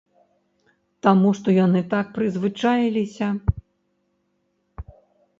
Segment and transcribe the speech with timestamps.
[1.07, 3.27] Таму што яны так прызвычаіліся.